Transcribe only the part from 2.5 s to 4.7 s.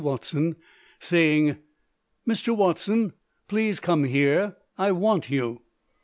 Watson, please come here.